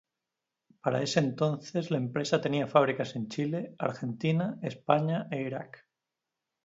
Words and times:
Para 0.81 1.03
ese 1.03 1.19
entonces 1.19 1.91
la 1.91 1.97
empresa 1.97 2.41
tenía 2.41 2.65
fábricas 2.65 3.15
en 3.15 3.27
Chile, 3.27 3.75
Argentina, 3.77 4.57
España 4.63 5.27
e 5.29 5.41
Irak. 5.43 5.85